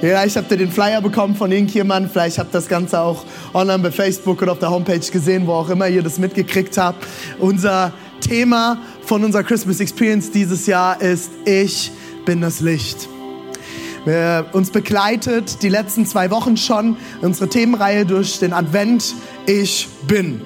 [0.00, 3.24] Vielleicht habt ihr den Flyer bekommen von irgendjemandem, vielleicht habt ihr das Ganze auch
[3.54, 7.06] online bei Facebook oder auf der Homepage gesehen, wo auch immer ihr das mitgekriegt habt.
[7.38, 11.92] Unser Thema von unserer Christmas Experience dieses Jahr ist Ich
[12.24, 13.08] bin das Licht.
[14.04, 19.14] Wir, uns begleitet die letzten zwei Wochen schon unsere Themenreihe durch den Advent
[19.46, 20.42] Ich bin.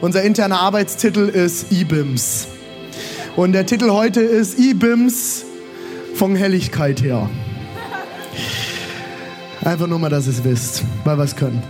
[0.00, 2.48] Unser interner Arbeitstitel ist IBIMS.
[3.36, 5.44] Und der Titel heute ist IBIMS
[6.14, 7.28] von Helligkeit her.
[9.64, 11.62] Einfach nur mal, dass ihr es wisst, weil wir es können.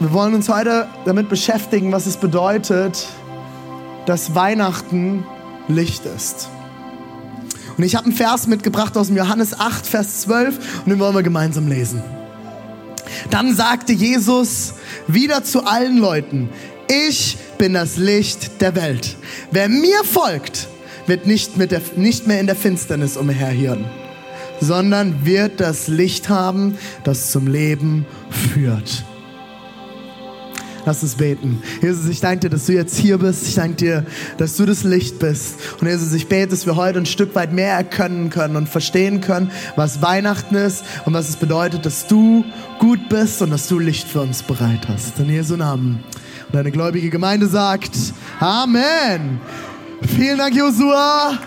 [0.00, 3.06] Wir wollen uns heute damit beschäftigen, was es bedeutet,
[4.06, 5.24] dass Weihnachten
[5.68, 6.48] Licht ist.
[7.76, 11.14] Und ich habe einen Vers mitgebracht aus dem Johannes 8, Vers 12 und den wollen
[11.14, 12.02] wir gemeinsam lesen.
[13.30, 14.74] Dann sagte Jesus
[15.06, 16.48] wieder zu allen Leuten,
[16.88, 19.16] ich bin das Licht der Welt.
[19.50, 20.68] Wer mir folgt,
[21.06, 23.84] wird nicht, der, nicht mehr in der Finsternis umherhirren,
[24.60, 29.04] sondern wird das Licht haben, das zum Leben führt.
[30.88, 31.62] Lass uns beten.
[31.82, 33.46] Jesus, ich danke dir, dass du jetzt hier bist.
[33.46, 34.06] Ich danke dir,
[34.38, 35.56] dass du das Licht bist.
[35.80, 39.20] Und Jesus, ich bete, dass wir heute ein Stück weit mehr erkennen können und verstehen
[39.20, 42.42] können, was Weihnachten ist und was es bedeutet, dass du
[42.78, 45.18] gut bist und dass du Licht für uns bereit hast.
[45.18, 46.02] In Jesu Namen.
[46.46, 47.94] Und deine gläubige Gemeinde sagt
[48.40, 49.42] Amen.
[50.16, 51.38] Vielen Dank, Josua.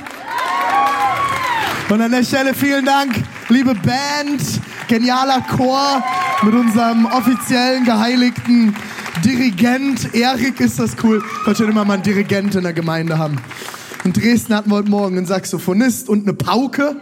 [1.92, 4.42] Und an der Stelle vielen Dank, liebe Band,
[4.88, 6.02] genialer Chor
[6.42, 8.74] mit unserem offiziellen geheiligten
[9.26, 10.16] Dirigent.
[10.16, 11.22] Erik ist das cool.
[11.22, 13.36] Ich wollte schon immer mal einen Dirigent in der Gemeinde haben.
[14.06, 16.96] In Dresden hatten wir heute Morgen einen Saxophonist und eine Pauke.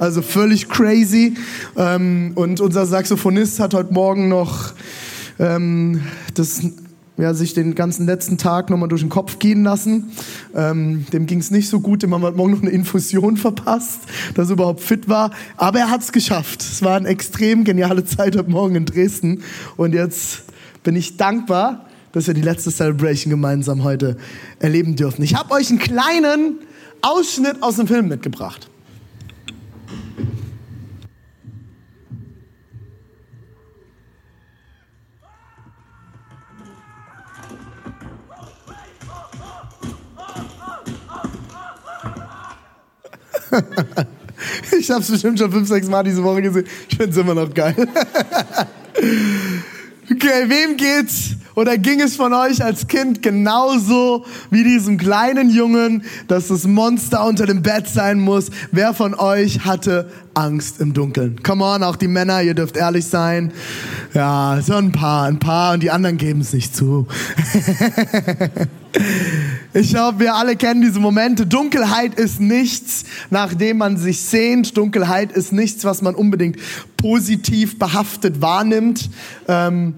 [0.00, 1.36] Also völlig crazy.
[1.76, 4.72] Ähm, und unser Saxophonist hat heute Morgen noch
[5.38, 6.00] ähm,
[6.34, 6.62] das
[7.18, 10.12] ja, sich den ganzen letzten Tag nochmal durch den Kopf gehen lassen.
[10.54, 14.00] Ähm, dem ging es nicht so gut, dem haben wir Morgen noch eine Infusion verpasst,
[14.34, 15.30] dass er überhaupt fit war.
[15.56, 16.62] Aber er hat es geschafft.
[16.62, 19.42] Es war eine extrem geniale Zeit heute Morgen in Dresden.
[19.76, 20.44] Und jetzt
[20.82, 24.16] bin ich dankbar, dass wir die letzte Celebration gemeinsam heute
[24.58, 25.22] erleben dürfen.
[25.22, 26.58] Ich habe euch einen kleinen
[27.02, 28.68] Ausschnitt aus dem Film mitgebracht.
[44.78, 46.66] ich habe es bestimmt schon fünf, sechs Mal diese Woche gesehen.
[46.88, 47.74] Ich finde es immer noch geil.
[50.10, 56.04] okay, wem geht's oder ging es von euch als Kind genauso wie diesem kleinen Jungen,
[56.28, 58.50] dass das Monster unter dem Bett sein muss?
[58.70, 61.42] Wer von euch hatte Angst im Dunkeln?
[61.42, 63.52] Come on, auch die Männer, ihr dürft ehrlich sein.
[64.14, 67.06] Ja, so ein paar, ein paar und die anderen geben es nicht zu.
[69.74, 71.46] Ich glaube, wir alle kennen diese Momente.
[71.46, 74.76] Dunkelheit ist nichts, nach dem man sich sehnt.
[74.76, 76.58] Dunkelheit ist nichts, was man unbedingt
[76.98, 79.08] positiv behaftet wahrnimmt.
[79.48, 79.94] Ähm,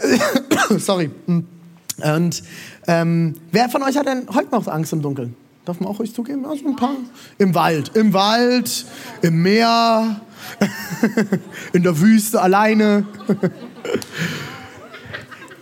[0.78, 1.10] sorry.
[1.26, 2.42] Und
[2.86, 5.34] ähm, wer von euch hat denn heute noch Angst im Dunkeln?
[5.64, 6.46] Darf man auch euch zugeben?
[6.46, 6.94] Also ein paar.
[7.36, 7.94] Im Wald.
[7.94, 8.86] Im Wald,
[9.20, 10.20] im Meer,
[11.72, 13.06] in der Wüste alleine.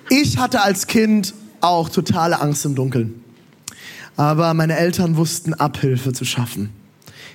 [0.08, 3.24] ich hatte als Kind auch totale Angst im Dunkeln.
[4.16, 6.70] Aber meine Eltern wussten Abhilfe zu schaffen.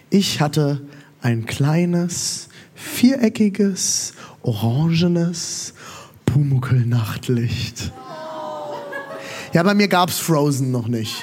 [0.09, 0.81] Ich hatte
[1.21, 4.13] ein kleines, viereckiges,
[4.43, 5.73] orangenes
[6.31, 7.91] Pumuckl-Nachtlicht.
[9.53, 11.13] Ja, bei mir gab's Frozen noch nicht.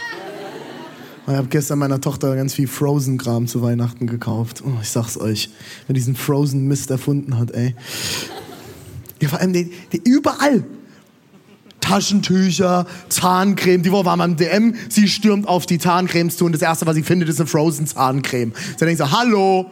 [1.27, 4.63] Ich habe gestern meiner Tochter ganz viel Frozen-Kram zu Weihnachten gekauft.
[4.67, 5.51] Oh, ich sag's euch,
[5.87, 7.75] wer diesen Frozen-Mist erfunden hat, ey.
[9.21, 10.65] Ja, vor allem die, die überall.
[11.81, 13.83] Taschentücher, Zahncreme.
[13.83, 14.75] Die Woche war mal im DM.
[14.91, 17.87] Sie stürmt auf die Zahncremes zu und das erste, was sie findet, ist eine Frozen
[17.87, 18.53] Zahncreme.
[18.77, 19.71] Sie denkt so, hallo,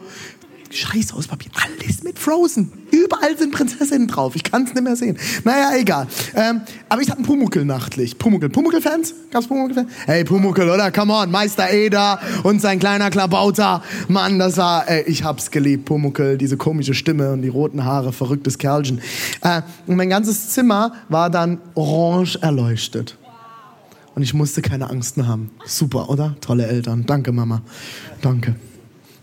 [0.73, 2.71] Scheiß aus Papier, alles mit Frozen.
[2.91, 4.35] Überall sind Prinzessinnen drauf.
[4.35, 5.17] Ich kann es nicht mehr sehen.
[5.43, 6.07] Naja, egal.
[6.35, 8.17] Ähm, aber ich hatte ein Pumuckel nachtlich.
[8.17, 8.49] Pumuckel.
[8.49, 9.13] Pumuckel-Fans?
[9.31, 9.91] Gab's Pumuckel-Fans?
[10.05, 10.91] Hey, Pumuckel, oder?
[10.91, 11.31] Come on.
[11.31, 13.83] Meister Eder und sein kleiner Klabauter.
[14.07, 15.85] Mann, das war, ey, ich hab's geliebt.
[15.85, 19.01] Pumuckel, diese komische Stimme und die roten Haare, verrücktes Kerlchen.
[19.41, 23.17] Äh, und mein ganzes Zimmer war dann orange erleuchtet.
[24.15, 25.51] Und ich musste keine Angst mehr haben.
[25.65, 26.35] Super, oder?
[26.41, 27.05] Tolle Eltern.
[27.05, 27.61] Danke, Mama.
[28.21, 28.55] Danke.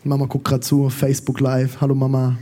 [0.06, 1.80] Mama guckt gerade zu, Facebook Live.
[1.80, 2.36] Hallo Mama.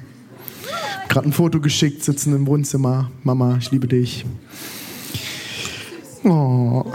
[1.09, 3.13] Gerade ein Foto geschickt, sitzen im Wohnzimmer.
[3.23, 4.25] Mama, ich liebe dich.
[6.25, 6.85] Oh.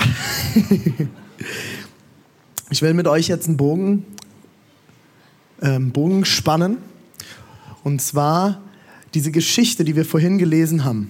[2.70, 4.06] Ich will mit euch jetzt einen Bogen,
[5.62, 6.80] ähm, Bogen spannen.
[7.86, 8.62] Und zwar
[9.14, 11.10] diese Geschichte, die wir vorhin gelesen haben,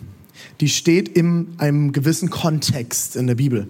[0.61, 3.67] die steht in einem gewissen Kontext in der Bibel.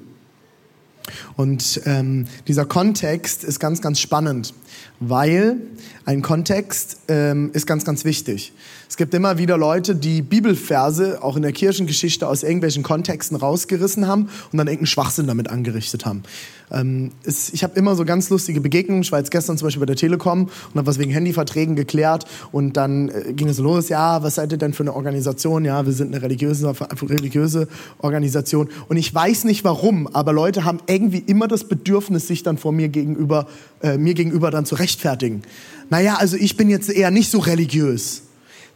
[1.38, 4.54] Und ähm, dieser Kontext ist ganz, ganz spannend,
[5.00, 5.58] weil
[6.06, 8.54] ein Kontext ähm, ist ganz, ganz wichtig.
[8.90, 14.08] Es gibt immer wieder Leute, die Bibelverse auch in der Kirchengeschichte aus irgendwelchen Kontexten rausgerissen
[14.08, 16.24] haben und dann irgendeinen Schwachsinn damit angerichtet haben.
[16.72, 19.02] Ähm, es, ich habe immer so ganz lustige Begegnungen.
[19.02, 22.26] Ich war jetzt gestern zum Beispiel bei der Telekom und habe was wegen Handyverträgen geklärt
[22.52, 25.66] und dann äh, ging es los, ja, was seid ihr denn für eine Organisation?
[25.66, 27.68] Ja, wir sind eine religiöse, religiöse
[28.00, 32.58] Organisation und ich weiß nicht warum, aber Leute haben irgendwie immer das Bedürfnis, sich dann
[32.58, 33.48] vor mir gegenüber,
[33.82, 35.42] äh, mir gegenüber dann zu rechtfertigen.
[35.90, 38.24] Naja, also ich bin jetzt eher nicht so religiös.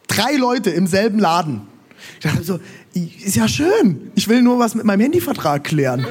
[0.08, 1.62] Drei Leute im selben Laden.
[2.20, 2.60] Ich dachte so,
[2.94, 4.12] ist ja schön.
[4.16, 6.06] Ich will nur was mit meinem Handyvertrag klären.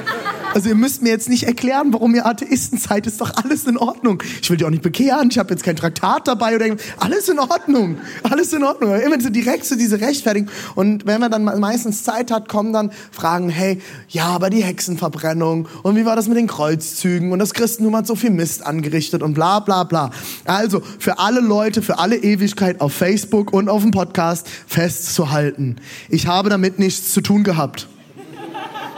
[0.53, 3.07] Also ihr müsst mir jetzt nicht erklären, warum ihr Atheisten seid.
[3.07, 4.21] Ist doch alles in Ordnung.
[4.41, 5.29] Ich will dich auch nicht bekehren.
[5.31, 6.85] Ich habe jetzt kein Traktat dabei oder irgendwas.
[6.97, 7.97] Alles in Ordnung.
[8.23, 8.93] Alles in Ordnung.
[8.99, 10.49] Immer so direkt so diese Rechtfertigung.
[10.75, 15.67] Und wenn man dann meistens Zeit hat, kommen dann Fragen, hey, ja, aber die Hexenverbrennung
[15.83, 19.23] und wie war das mit den Kreuzzügen und das Christentum hat so viel Mist angerichtet
[19.23, 20.11] und bla bla bla.
[20.45, 25.77] Also für alle Leute, für alle Ewigkeit auf Facebook und auf dem Podcast festzuhalten.
[26.09, 27.87] Ich habe damit nichts zu tun gehabt.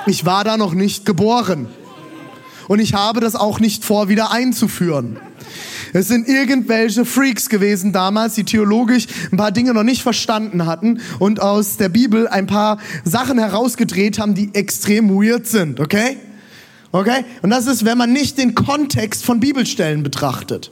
[0.06, 1.68] Ich war da noch nicht geboren.
[2.68, 5.18] Und ich habe das auch nicht vor, wieder einzuführen.
[5.94, 11.02] Es sind irgendwelche Freaks gewesen damals, die theologisch ein paar Dinge noch nicht verstanden hatten
[11.20, 16.18] und aus der Bibel ein paar Sachen herausgedreht haben, die extrem weird sind, okay?
[16.92, 17.26] Okay?
[17.42, 20.72] Und das ist, wenn man nicht den Kontext von Bibelstellen betrachtet.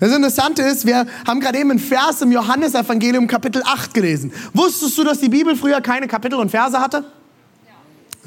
[0.00, 4.32] Das Interessante ist, wir haben gerade eben einen Vers im Johannesevangelium Kapitel 8 gelesen.
[4.54, 7.04] Wusstest du, dass die Bibel früher keine Kapitel und Verse hatte?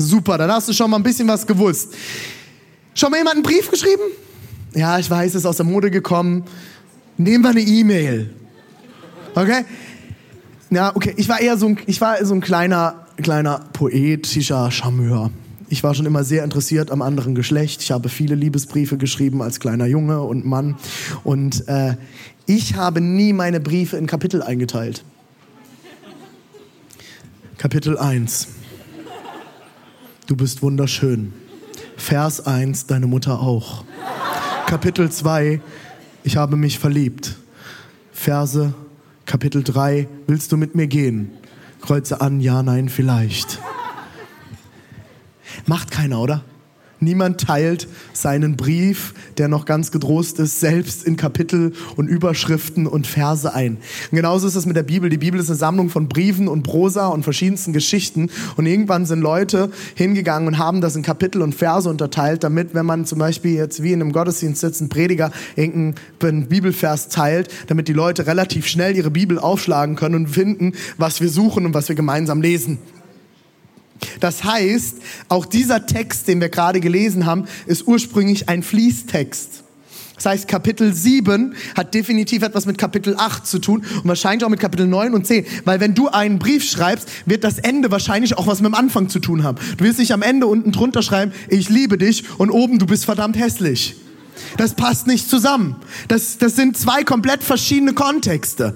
[0.02, 1.94] Super, dann hast du schon mal ein bisschen was gewusst.
[2.94, 4.02] Schon mal jemand einen Brief geschrieben?
[4.74, 6.44] Ja, ich weiß, es ist aus der Mode gekommen.
[7.18, 8.34] Nehmen wir eine E-Mail.
[9.36, 9.66] Okay?
[10.70, 11.14] Ja, okay.
[11.18, 15.30] Ich war eher so ein, ich war so ein kleiner, kleiner poetischer Charmeur.
[15.70, 17.82] Ich war schon immer sehr interessiert am anderen Geschlecht.
[17.82, 20.76] Ich habe viele Liebesbriefe geschrieben als kleiner Junge und Mann.
[21.24, 21.96] Und äh,
[22.46, 25.04] ich habe nie meine Briefe in Kapitel eingeteilt.
[27.58, 28.48] Kapitel 1.
[30.32, 31.34] Du bist wunderschön.
[31.98, 33.84] Vers 1, deine Mutter auch.
[34.66, 35.60] Kapitel 2,
[36.24, 37.36] ich habe mich verliebt.
[38.14, 38.74] Verse,
[39.26, 41.32] Kapitel 3, willst du mit mir gehen?
[41.82, 43.60] Kreuze an, ja, nein, vielleicht.
[45.66, 46.46] Macht keiner, oder?
[47.04, 53.08] Niemand teilt seinen Brief, der noch ganz gedrost ist, selbst in Kapitel und Überschriften und
[53.08, 53.78] Verse ein.
[54.12, 55.10] Und genauso ist es mit der Bibel.
[55.10, 58.30] Die Bibel ist eine Sammlung von Briefen und Prosa und verschiedensten Geschichten.
[58.56, 62.86] Und irgendwann sind Leute hingegangen und haben das in Kapitel und Verse unterteilt, damit, wenn
[62.86, 67.88] man zum Beispiel jetzt wie in einem Gottesdienst sitzt, ein Prediger irgendeinen Bibelvers teilt, damit
[67.88, 71.90] die Leute relativ schnell ihre Bibel aufschlagen können und finden, was wir suchen und was
[71.90, 72.78] wir gemeinsam lesen.
[74.20, 74.98] Das heißt,
[75.30, 79.64] auch dieser Text, den wir gerade gelesen haben, ist ursprünglich ein Fließtext.
[80.24, 84.50] Das heißt, Kapitel 7 hat definitiv etwas mit Kapitel 8 zu tun und wahrscheinlich auch
[84.50, 85.48] mit Kapitel 9 und 10.
[85.66, 89.10] Weil wenn du einen Brief schreibst, wird das Ende wahrscheinlich auch was mit dem Anfang
[89.10, 89.58] zu tun haben.
[89.78, 93.06] Du wirst nicht am Ende unten drunter schreiben, ich liebe dich und oben, du bist
[93.06, 93.96] verdammt hässlich.
[94.58, 95.78] Das passt nicht zusammen.
[96.08, 98.76] Das, das sind zwei komplett verschiedene Kontexte.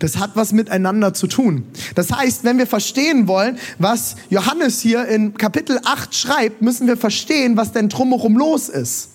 [0.00, 1.64] Das hat was miteinander zu tun.
[1.94, 6.96] Das heißt, wenn wir verstehen wollen, was Johannes hier in Kapitel 8 schreibt, müssen wir
[6.96, 9.10] verstehen, was denn drumherum los ist.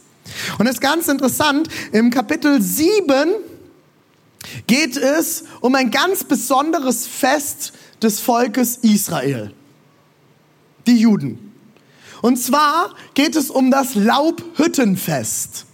[0.58, 3.34] Und das ist ganz interessant, im Kapitel 7
[4.68, 9.52] geht es um ein ganz besonderes Fest des Volkes Israel.
[10.86, 11.52] Die Juden.
[12.22, 15.66] Und zwar geht es um das Laubhüttenfest.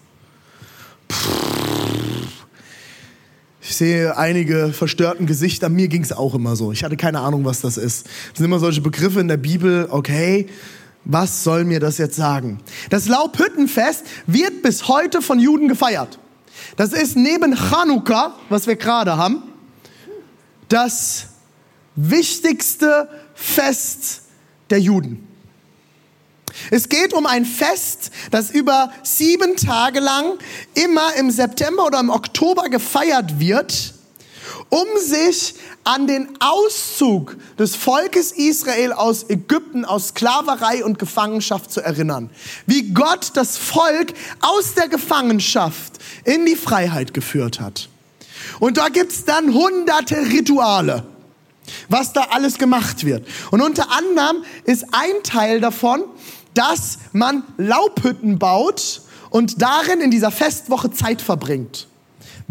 [3.64, 5.70] Ich sehe einige verstörten Gesichter.
[5.70, 6.72] Mir ging es auch immer so.
[6.72, 8.08] Ich hatte keine Ahnung, was das ist.
[8.08, 9.88] Das sind immer solche Begriffe in der Bibel.
[9.92, 10.48] Okay,
[11.06, 12.60] was soll mir das jetzt sagen?
[12.90, 16.18] Das Laubhüttenfest wird bis heute von Juden gefeiert.
[16.76, 19.44] Das ist neben Chanukka, was wir gerade haben,
[20.68, 21.28] das
[21.96, 24.24] wichtigste Fest
[24.70, 25.28] der Juden.
[26.70, 30.38] Es geht um ein Fest, das über sieben Tage lang
[30.74, 33.94] immer im September oder im Oktober gefeiert wird,
[34.70, 41.82] um sich an den Auszug des Volkes Israel aus Ägypten, aus Sklaverei und Gefangenschaft zu
[41.82, 42.30] erinnern.
[42.68, 45.94] Wie Gott das Volk aus der Gefangenschaft
[46.24, 47.90] in die Freiheit geführt hat.
[48.60, 51.04] Und da gibt's dann hunderte Rituale,
[51.90, 53.28] was da alles gemacht wird.
[53.50, 56.04] Und unter anderem ist ein Teil davon,
[56.54, 61.88] dass man Laubhütten baut und darin in dieser Festwoche Zeit verbringt.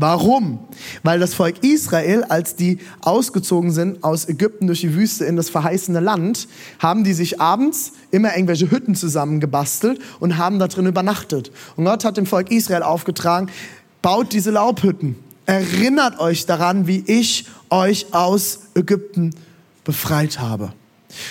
[0.01, 0.61] Warum?
[1.03, 5.51] Weil das Volk Israel, als die ausgezogen sind aus Ägypten durch die Wüste in das
[5.51, 11.53] verheißene Land, haben die sich abends immer irgendwelche Hütten zusammengebastelt und haben da drin übernachtet.
[11.77, 13.51] Und Gott hat dem Volk Israel aufgetragen,
[14.01, 15.17] baut diese Laubhütten.
[15.45, 19.35] Erinnert euch daran, wie ich euch aus Ägypten
[19.85, 20.73] befreit habe.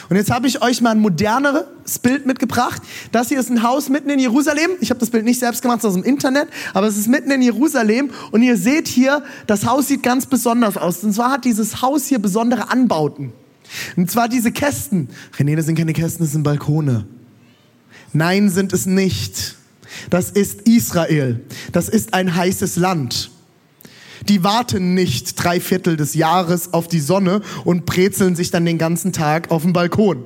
[0.09, 2.81] Und jetzt habe ich euch mal ein moderneres Bild mitgebracht.
[3.11, 4.71] Das hier ist ein Haus mitten in Jerusalem.
[4.81, 7.31] Ich habe das Bild nicht selbst gemacht, sondern aus dem Internet, aber es ist mitten
[7.31, 11.03] in Jerusalem und ihr seht hier, das Haus sieht ganz besonders aus.
[11.03, 13.31] Und zwar hat dieses Haus hier besondere Anbauten.
[13.95, 15.09] Und zwar diese Kästen.
[15.37, 17.05] René, das sind keine Kästen, das sind Balkone.
[18.13, 19.55] Nein, sind es nicht.
[20.09, 21.41] Das ist Israel.
[21.71, 23.31] Das ist ein heißes Land.
[24.27, 28.77] Die warten nicht drei Viertel des Jahres auf die Sonne und brezeln sich dann den
[28.77, 30.23] ganzen Tag auf dem Balkon.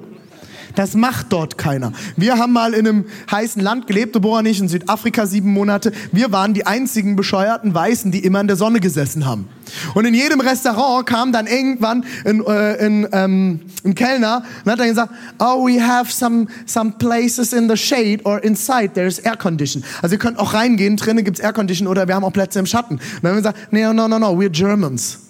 [0.76, 1.94] Das macht dort keiner.
[2.18, 5.92] Wir haben mal in einem heißen Land gelebt, Deborah nicht, in Südafrika sieben Monate.
[6.12, 9.48] Wir waren die einzigen bescheuerten Weißen, die immer in der Sonne gesessen haben.
[9.94, 14.80] Und in jedem Restaurant kam dann irgendwann ein, äh, ein, ähm, ein Kellner und hat
[14.80, 19.38] dann gesagt, oh, we have some, some places in the shade or inside there's air
[19.38, 19.84] condition.
[20.02, 22.66] Also ihr könnt auch reingehen, drinnen gibt's air condition oder wir haben auch Plätze im
[22.66, 22.96] Schatten.
[22.96, 25.23] Und dann haben wir gesagt, no, no, no, no, we're Germans.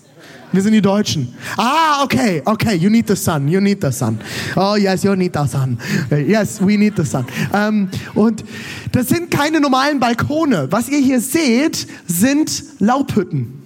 [0.54, 1.34] Wir sind die Deutschen.
[1.58, 4.20] Ah, okay, okay, you need the sun, you need the sun.
[4.56, 5.80] Oh yes, you need the sun.
[6.12, 7.26] Yes, we need the sun.
[7.52, 8.44] Ähm, und
[8.92, 10.68] das sind keine normalen Balkone.
[10.70, 13.64] Was ihr hier seht, sind Laubhütten.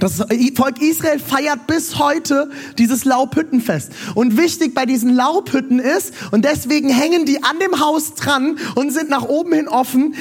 [0.00, 0.16] Das
[0.56, 3.92] Volk Israel feiert bis heute dieses Laubhüttenfest.
[4.16, 8.92] Und wichtig bei diesen Laubhütten ist, und deswegen hängen die an dem Haus dran und
[8.92, 10.16] sind nach oben hin offen,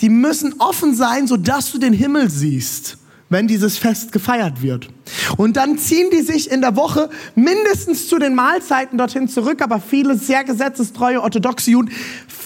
[0.00, 2.98] die müssen offen sein, sodass du den Himmel siehst
[3.34, 4.88] wenn dieses Fest gefeiert wird.
[5.36, 9.80] Und dann ziehen die sich in der Woche mindestens zu den Mahlzeiten dorthin zurück, aber
[9.80, 11.90] viele sehr gesetzestreue orthodoxe Juden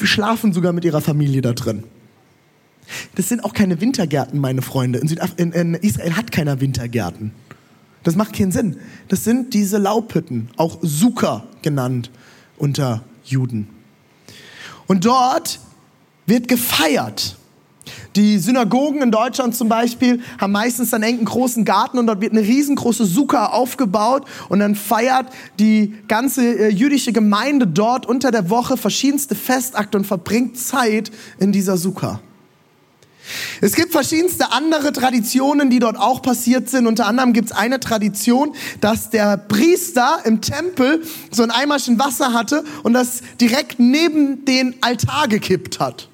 [0.02, 1.84] schlafen sogar mit ihrer Familie da drin.
[3.16, 4.98] Das sind auch keine Wintergärten, meine Freunde.
[4.98, 7.32] In, Südaf in, in Israel hat keiner Wintergärten.
[8.02, 8.78] Das macht keinen Sinn.
[9.08, 12.10] Das sind diese Laubhütten, auch Sukkah genannt
[12.56, 13.68] unter Juden.
[14.86, 15.60] Und dort
[16.24, 17.36] wird gefeiert.
[18.16, 22.32] Die Synagogen in Deutschland zum Beispiel haben meistens dann einen großen Garten und dort wird
[22.32, 25.26] eine riesengroße Sukkah aufgebaut und dann feiert
[25.58, 31.52] die ganze äh, jüdische Gemeinde dort unter der Woche verschiedenste Festakte und verbringt Zeit in
[31.52, 32.20] dieser Sukkah.
[33.60, 36.86] Es gibt verschiedenste andere Traditionen, die dort auch passiert sind.
[36.86, 42.32] Unter anderem gibt es eine Tradition, dass der Priester im Tempel so ein Eimerchen Wasser
[42.32, 46.08] hatte und das direkt neben den Altar gekippt hat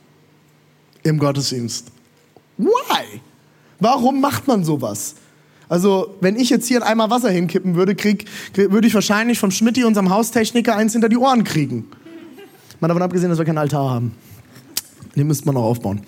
[1.05, 1.93] im Gottesdienst.
[2.59, 3.21] Why?
[3.79, 5.15] Warum macht man sowas?
[5.69, 9.51] Also, wenn ich jetzt hier ein Eimer Wasser hinkippen würde, krieg, würde ich wahrscheinlich vom
[9.51, 11.87] Schmidti, unserem Haustechniker, eins hinter die Ohren kriegen.
[12.81, 14.15] Mal davon abgesehen, dass wir keinen Altar haben.
[15.17, 16.03] Den müsste man noch aufbauen.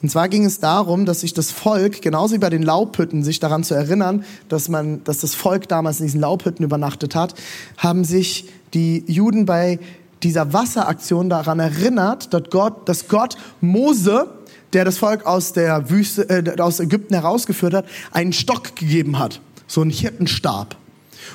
[0.00, 3.40] Und zwar ging es darum, dass sich das Volk, genauso wie bei den Laubhütten, sich
[3.40, 7.34] daran zu erinnern, dass man, dass das Volk damals in diesen Laubhütten übernachtet hat,
[7.76, 9.80] haben sich die Juden bei
[10.22, 14.28] dieser Wasseraktion daran erinnert, dass Gott, dass Gott Mose,
[14.72, 19.40] der das Volk aus der Wüste, äh, aus Ägypten herausgeführt hat, einen Stock gegeben hat,
[19.66, 20.76] so einen Hirtenstab.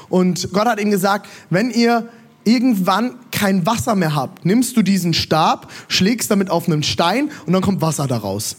[0.09, 2.07] Und Gott hat ihm gesagt, wenn ihr
[2.43, 7.53] irgendwann kein Wasser mehr habt, nimmst du diesen Stab, schlägst damit auf einen Stein und
[7.53, 8.57] dann kommt Wasser daraus.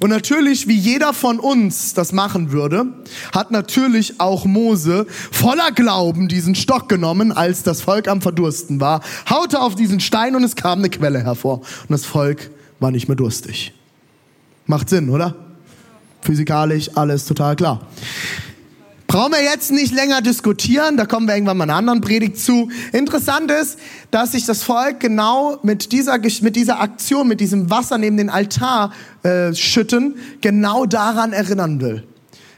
[0.00, 2.86] Und natürlich, wie jeder von uns das machen würde,
[3.34, 9.02] hat natürlich auch Mose voller Glauben diesen Stock genommen, als das Volk am Verdursten war,
[9.28, 11.58] haute auf diesen Stein und es kam eine Quelle hervor.
[11.58, 12.50] Und das Volk
[12.80, 13.72] war nicht mehr durstig.
[14.66, 15.34] Macht Sinn, oder?
[16.22, 17.80] Physikalisch alles total klar.
[19.12, 22.70] Brauchen wir jetzt nicht länger diskutieren, da kommen wir irgendwann mal einer anderen Predigt zu.
[22.94, 23.78] Interessant ist,
[24.10, 28.30] dass sich das Volk genau mit dieser, mit dieser Aktion, mit diesem Wasser neben den
[28.30, 28.90] Altar
[29.22, 32.04] äh, schütten, genau daran erinnern will.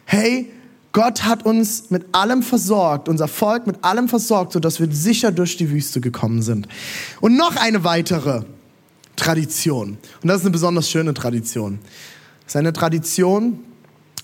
[0.05, 0.49] Hey,
[0.93, 5.57] Gott hat uns mit allem versorgt, unser Volk mit allem versorgt, sodass wir sicher durch
[5.57, 6.69] die Wüste gekommen sind.
[7.21, 8.43] Und noch eine weitere
[9.17, 9.99] Tradition.
[10.23, 11.81] Und das ist eine besonders schöne Tradition.
[12.45, 13.59] Das ist eine Tradition,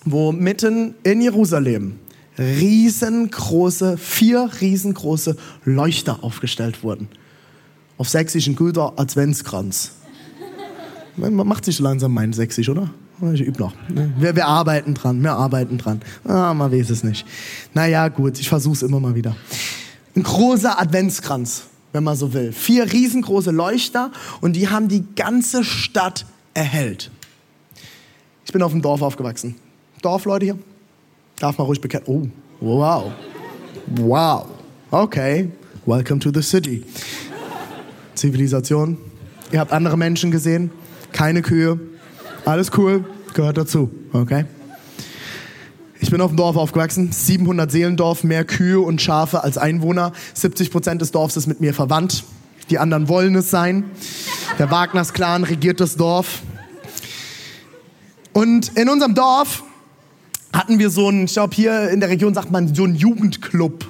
[0.04, 1.98] wo mitten in Jerusalem
[2.40, 7.08] riesengroße, vier riesengroße Leuchter aufgestellt wurden.
[7.98, 9.92] Auf Sächsisch ein guter Adventskranz.
[11.16, 12.90] Man macht sich langsam mein Sächsisch, oder?
[13.34, 13.74] Ich übe noch.
[14.18, 16.00] Wir, wir, arbeiten dran, wir arbeiten dran.
[16.24, 17.26] Ah, man weiß es nicht.
[17.74, 19.36] Naja, gut, ich versuche es immer mal wieder.
[20.16, 22.52] Ein großer Adventskranz, wenn man so will.
[22.52, 27.10] Vier riesengroße Leuchter und die haben die ganze Stadt erhellt.
[28.46, 29.56] Ich bin auf dem Dorf aufgewachsen.
[30.00, 30.58] Dorfleute hier?
[31.40, 32.04] Darf man ruhig bekennen.
[32.06, 32.26] Oh,
[32.60, 33.12] wow.
[33.96, 34.46] Wow.
[34.90, 35.50] Okay.
[35.86, 36.84] Welcome to the city.
[38.14, 38.98] Zivilisation.
[39.50, 40.70] Ihr habt andere Menschen gesehen.
[41.12, 41.80] Keine Kühe.
[42.44, 43.06] Alles cool.
[43.32, 43.90] Gehört dazu.
[44.12, 44.44] Okay.
[45.98, 50.12] Ich bin auf dem Dorf aufgewachsen, 700 Seelendorf, mehr Kühe und Schafe als Einwohner.
[50.34, 52.24] 70 Prozent des Dorfs ist mit mir verwandt.
[52.68, 53.84] Die anderen wollen es sein.
[54.58, 56.42] Der Wagners Clan regiert das Dorf.
[58.34, 59.64] Und in unserem Dorf
[60.52, 63.86] hatten wir so einen, ich glaube hier in der Region sagt man so einen Jugendclub.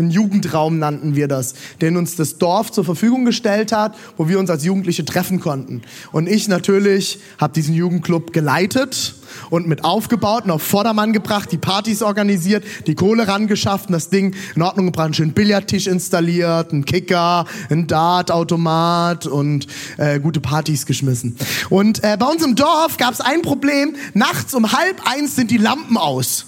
[0.00, 4.38] Ein Jugendraum nannten wir das, den uns das Dorf zur Verfügung gestellt hat, wo wir
[4.38, 5.82] uns als Jugendliche treffen konnten.
[6.10, 9.14] Und ich natürlich habe diesen Jugendclub geleitet
[9.50, 14.08] und mit aufgebaut und auf Vordermann gebracht, die Partys organisiert, die Kohle rangeschafft und das
[14.08, 19.66] Ding in Ordnung gebracht, einen schönen Billardtisch installiert, einen Kicker, einen Dartautomat und
[19.98, 21.36] äh, gute Partys geschmissen.
[21.68, 25.50] Und äh, bei uns im Dorf gab es ein Problem, nachts um halb eins sind
[25.50, 26.46] die Lampen aus.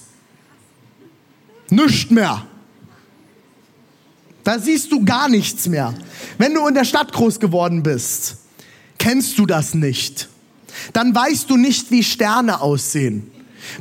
[1.68, 2.46] Nicht mehr.
[4.44, 5.94] Da siehst du gar nichts mehr.
[6.38, 8.38] Wenn du in der Stadt groß geworden bist,
[8.98, 10.28] kennst du das nicht.
[10.92, 13.30] Dann weißt du nicht, wie Sterne aussehen,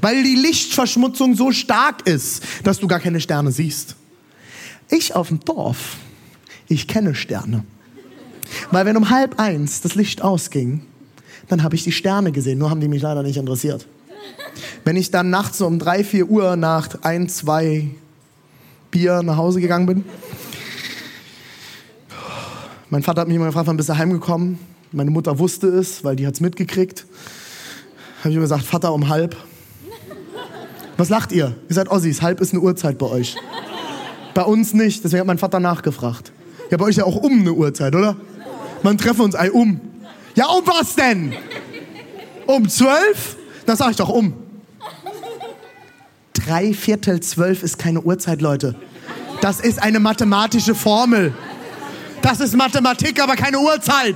[0.02, 3.96] weil die Lichtverschmutzung so stark ist, dass du gar keine Sterne siehst.
[4.90, 5.98] Ich auf dem Dorf,
[6.68, 7.64] ich kenne Sterne.
[8.72, 10.82] Weil wenn um halb eins das Licht ausging,
[11.48, 13.88] dann habe ich die Sterne gesehen, nur haben die mich leider nicht interessiert.
[14.84, 17.90] Wenn ich dann nachts um drei, vier Uhr nach ein, zwei
[18.92, 20.06] Bier nach Hause gegangen bin,
[22.92, 24.60] mein Vater hat mich immer gefragt, wann bist du heimgekommen?
[24.92, 27.06] Meine Mutter wusste es, weil die hat es mitgekriegt.
[28.20, 29.36] Habe ich immer gesagt, Vater um halb.
[30.98, 31.56] Was lacht ihr?
[31.70, 33.38] Ihr seid Ossis, halb ist eine Uhrzeit bei euch.
[34.34, 36.34] Bei uns nicht, deswegen hat mein Vater nachgefragt.
[36.70, 38.18] Ja, bei euch ja auch um eine Uhrzeit, oder?
[38.84, 39.80] Man treffen uns ei um.
[40.36, 41.34] Ja, um was denn?
[42.46, 43.38] Um zwölf?
[43.66, 44.34] Das sag ich doch um.
[46.34, 48.76] Drei Viertel zwölf ist keine Uhrzeit, Leute.
[49.40, 51.34] Das ist eine mathematische Formel.
[52.22, 54.16] Das ist Mathematik, aber keine Uhrzeit.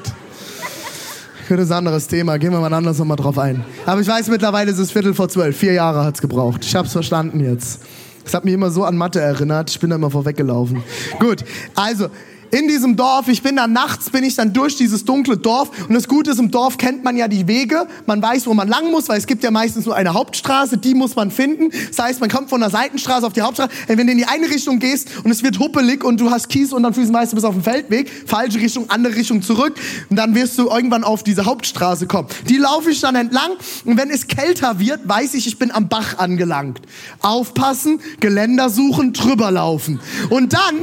[1.47, 2.37] Für das anderes Thema.
[2.37, 3.63] Gehen wir mal anders nochmal drauf ein.
[3.85, 5.57] Aber ich weiß, mittlerweile ist es Viertel vor zwölf.
[5.57, 6.65] Vier Jahre hat es gebraucht.
[6.65, 7.81] Ich hab's verstanden jetzt.
[8.23, 9.69] Das hat mich immer so an Mathe erinnert.
[9.69, 10.83] Ich bin da immer vorweggelaufen.
[11.19, 12.07] Gut, also
[12.51, 13.27] in diesem Dorf.
[13.27, 15.69] Ich bin dann nachts, bin ich dann durch dieses dunkle Dorf.
[15.87, 17.87] Und das Gute ist, im Dorf kennt man ja die Wege.
[18.05, 20.77] Man weiß, wo man lang muss, weil es gibt ja meistens nur eine Hauptstraße.
[20.77, 21.69] Die muss man finden.
[21.89, 23.71] Das heißt, man kommt von der Seitenstraße auf die Hauptstraße.
[23.87, 26.73] Wenn du in die eine Richtung gehst und es wird huppelig und du hast Kies
[26.73, 29.75] und dann Füßen meistens bis auf den Feldweg, falsche Richtung, andere Richtung zurück.
[30.09, 32.27] Und dann wirst du irgendwann auf diese Hauptstraße kommen.
[32.47, 33.51] Die laufe ich dann entlang.
[33.85, 36.81] Und wenn es kälter wird, weiß ich, ich bin am Bach angelangt.
[37.21, 39.99] Aufpassen, Geländer suchen, drüber laufen.
[40.29, 40.75] Und dann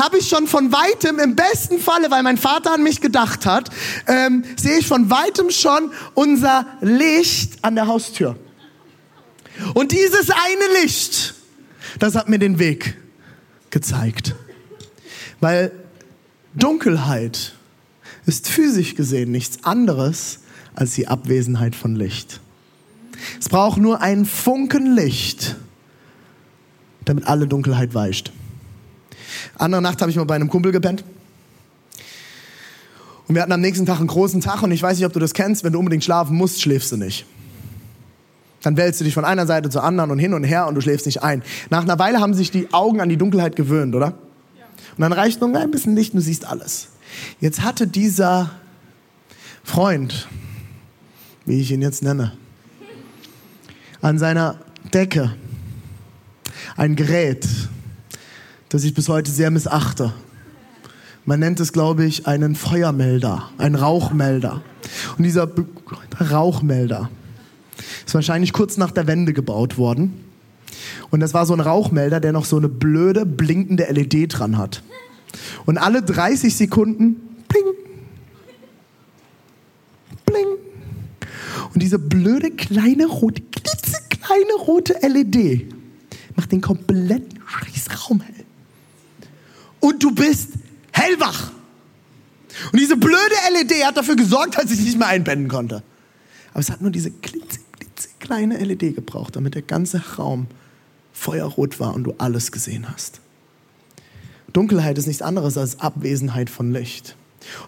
[0.00, 3.70] habe ich schon von weitem im besten Falle, weil mein Vater an mich gedacht hat,
[4.06, 8.36] ähm, sehe ich von weitem schon unser Licht an der Haustür.
[9.74, 11.34] Und dieses eine Licht,
[11.98, 12.96] das hat mir den Weg
[13.70, 14.34] gezeigt.
[15.40, 15.72] Weil
[16.54, 17.54] Dunkelheit
[18.26, 20.40] ist physisch gesehen nichts anderes
[20.74, 22.40] als die Abwesenheit von Licht.
[23.40, 25.56] Es braucht nur ein Funken Licht,
[27.04, 28.32] damit alle Dunkelheit weicht.
[29.58, 31.04] Andere Nacht habe ich mal bei einem Kumpel gepennt.
[33.28, 35.18] Und wir hatten am nächsten Tag einen großen Tag und ich weiß nicht, ob du
[35.18, 37.26] das kennst, wenn du unbedingt schlafen musst, schläfst du nicht.
[38.62, 40.80] Dann wälzt du dich von einer Seite zur anderen und hin und her und du
[40.80, 41.42] schläfst nicht ein.
[41.70, 44.08] Nach einer Weile haben sich die Augen an die Dunkelheit gewöhnt, oder?
[44.08, 46.88] Und dann reicht nur ein bisschen Licht und du siehst alles.
[47.40, 48.50] Jetzt hatte dieser
[49.62, 50.28] Freund,
[51.44, 52.36] wie ich ihn jetzt nenne,
[54.00, 54.58] an seiner
[54.94, 55.34] Decke
[56.76, 57.46] ein Gerät,
[58.68, 60.12] das ich bis heute sehr missachte.
[61.24, 64.62] Man nennt es, glaube ich, einen Feuermelder, einen Rauchmelder.
[65.18, 65.66] Und dieser Be
[66.18, 67.10] Rauchmelder
[68.06, 70.24] ist wahrscheinlich kurz nach der Wende gebaut worden.
[71.10, 74.82] Und das war so ein Rauchmelder, der noch so eine blöde, blinkende LED dran hat.
[75.66, 77.16] Und alle 30 Sekunden,
[77.48, 77.64] bling,
[80.24, 80.46] bling.
[81.74, 85.74] Und diese blöde, kleine, rote, klitzekleine rote LED
[86.36, 88.35] macht den kompletten Scheißraum hell.
[89.86, 90.48] Und du bist
[90.90, 91.52] hellwach.
[92.72, 95.84] Und diese blöde LED hat dafür gesorgt, dass ich nicht mehr einpennen konnte.
[96.50, 100.48] Aber es hat nur diese klitzekleine LED gebraucht, damit der ganze Raum
[101.12, 103.20] feuerrot war und du alles gesehen hast.
[104.52, 107.14] Dunkelheit ist nichts anderes als Abwesenheit von Licht.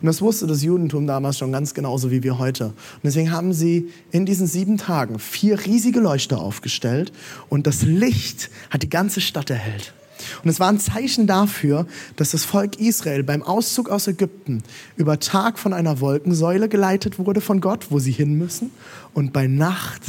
[0.01, 2.65] Und das wusste das Judentum damals schon ganz genauso wie wir heute.
[2.65, 7.13] Und deswegen haben sie in diesen sieben Tagen vier riesige Leuchter aufgestellt
[7.49, 9.95] und das Licht hat die ganze Stadt erhellt.
[10.43, 14.63] Und es war ein Zeichen dafür, dass das Volk Israel beim Auszug aus Ägypten
[14.97, 18.71] über Tag von einer Wolkensäule geleitet wurde von Gott, wo sie hin müssen,
[19.15, 20.03] und bei Nacht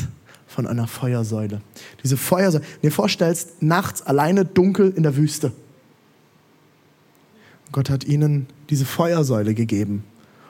[0.48, 1.62] von einer Feuersäule.
[2.04, 5.52] Diese Feuersäule, wenn du dir vorstellst, nachts alleine dunkel in der Wüste.
[7.72, 10.04] Gott hat ihnen diese Feuersäule gegeben,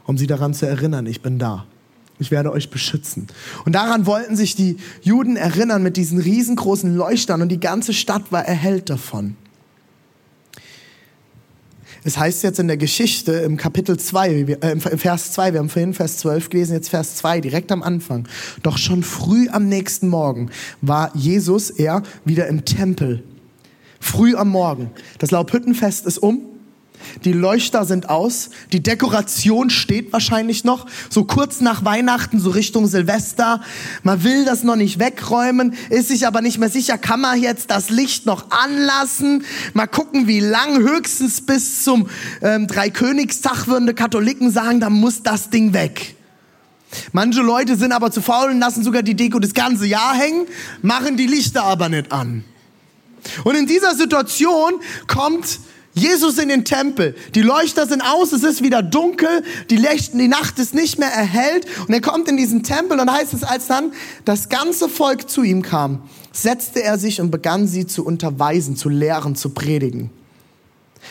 [0.05, 1.65] um sie daran zu erinnern, ich bin da.
[2.19, 3.27] Ich werde euch beschützen.
[3.65, 8.31] Und daran wollten sich die Juden erinnern mit diesen riesengroßen Leuchtern und die ganze Stadt
[8.31, 9.37] war erhellt davon.
[12.03, 15.69] Es heißt jetzt in der Geschichte im Kapitel 2, äh, im Vers 2, wir haben
[15.69, 18.27] vorhin Vers 12 gelesen, jetzt Vers 2, direkt am Anfang.
[18.63, 20.49] Doch schon früh am nächsten Morgen
[20.81, 23.23] war Jesus, er, wieder im Tempel.
[23.99, 24.91] Früh am Morgen.
[25.17, 26.48] Das Laubhüttenfest ist um.
[27.25, 32.87] Die Leuchter sind aus, die Dekoration steht wahrscheinlich noch, so kurz nach Weihnachten, so Richtung
[32.87, 33.61] Silvester.
[34.03, 37.71] Man will das noch nicht wegräumen, ist sich aber nicht mehr sicher, kann man jetzt
[37.71, 39.43] das Licht noch anlassen?
[39.73, 42.07] Mal gucken, wie lang, höchstens bis zum
[42.41, 46.15] ähm, Dreikönigstag würden die Katholiken sagen, da muss das Ding weg.
[47.11, 50.47] Manche Leute sind aber zu faul und lassen sogar die Deko das ganze Jahr hängen,
[50.81, 52.43] machen die Lichter aber nicht an.
[53.43, 54.73] Und in dieser Situation
[55.07, 55.59] kommt
[55.99, 57.15] Jesus in den Tempel.
[57.35, 61.11] Die Leuchter sind aus, es ist wieder dunkel, die, Licht, die Nacht ist nicht mehr
[61.11, 63.91] erhellt und er kommt in diesen Tempel und heißt es, als dann
[64.25, 68.89] das ganze Volk zu ihm kam, setzte er sich und begann sie zu unterweisen, zu
[68.89, 70.09] lehren, zu predigen.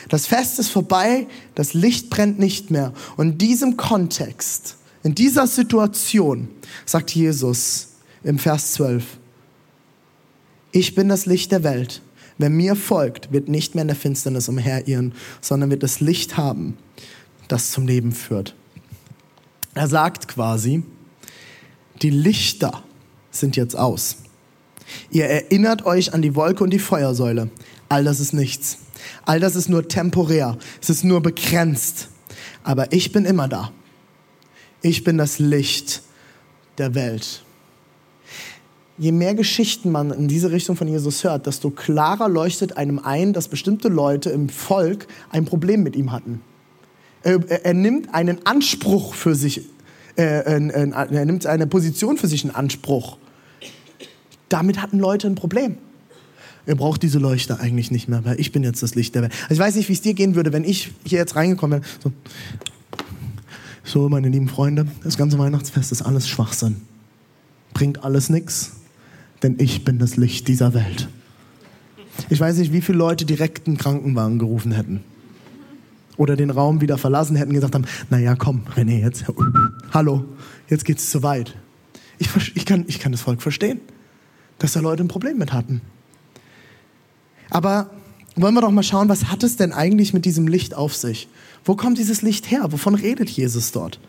[0.08, 2.92] Das Fest ist vorbei, das Licht brennt nicht mehr.
[3.16, 6.48] Und in diesem Kontext, in dieser Situation,
[6.84, 7.88] sagt Jesus
[8.22, 9.04] im Vers 12,
[10.72, 12.02] ich bin das Licht der Welt.
[12.38, 16.78] Wer mir folgt, wird nicht mehr in der Finsternis umherirren, sondern wird das Licht haben,
[17.48, 18.54] das zum Leben führt.
[19.74, 20.84] Er sagt quasi,
[22.00, 22.84] die Lichter
[23.30, 24.18] sind jetzt aus.
[25.10, 27.50] Ihr erinnert euch an die Wolke und die Feuersäule.
[27.88, 28.78] All das ist nichts.
[29.24, 30.56] All das ist nur temporär.
[30.80, 32.08] Es ist nur begrenzt.
[32.62, 33.72] Aber ich bin immer da.
[34.80, 36.02] Ich bin das Licht
[36.78, 37.42] der Welt
[38.98, 43.32] je mehr Geschichten man in diese Richtung von Jesus hört, desto klarer leuchtet einem ein,
[43.32, 46.40] dass bestimmte Leute im Volk ein Problem mit ihm hatten.
[47.22, 49.62] Er, er nimmt einen Anspruch für sich,
[50.16, 53.18] äh, äh, er nimmt eine Position für sich in Anspruch.
[54.48, 55.76] Damit hatten Leute ein Problem.
[56.66, 59.32] Er braucht diese Leuchte eigentlich nicht mehr, weil ich bin jetzt das Licht der Welt.
[59.44, 61.90] Also ich weiß nicht, wie es dir gehen würde, wenn ich hier jetzt reingekommen wäre.
[62.02, 62.12] So,
[63.84, 66.76] so meine lieben Freunde, das ganze Weihnachtsfest ist alles Schwachsinn.
[67.72, 68.77] Bringt alles nichts
[69.42, 71.08] denn ich bin das Licht dieser Welt.
[72.30, 75.04] Ich weiß nicht, wie viele Leute direkt einen Krankenwagen gerufen hätten.
[76.16, 79.24] Oder den Raum wieder verlassen hätten, gesagt haben, naja, komm, René, jetzt,
[79.92, 80.24] hallo,
[80.68, 81.54] jetzt geht's zu weit.
[82.18, 83.80] Ich, ich, kann, ich kann das Volk verstehen,
[84.58, 85.80] dass da Leute ein Problem mit hatten.
[87.50, 87.90] Aber
[88.34, 91.28] wollen wir doch mal schauen, was hat es denn eigentlich mit diesem Licht auf sich?
[91.64, 92.72] Wo kommt dieses Licht her?
[92.72, 94.00] Wovon redet Jesus dort?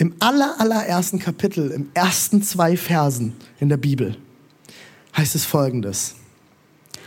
[0.00, 4.16] Im aller, allerersten Kapitel, im ersten zwei Versen in der Bibel,
[5.14, 6.14] heißt es folgendes.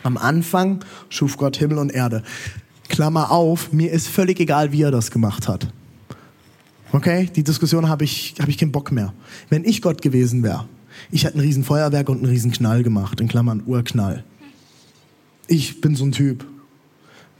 [0.03, 2.21] Am Anfang schuf Gott Himmel und Erde.
[2.89, 5.69] Klammer auf, mir ist völlig egal, wie er das gemacht hat.
[6.91, 9.11] Okay, die Diskussion habe ich, hab ich keinen Bock mehr.
[9.49, 10.67] Wenn ich Gott gewesen wäre,
[11.09, 14.23] ich hätte ein riesen Feuerwerk und einen riesen Knall gemacht, in Klammern Urknall.
[15.47, 16.45] Ich bin so ein Typ.